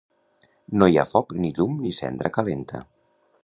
[0.83, 2.85] No hi ha foc ni llum ni cendra calenta.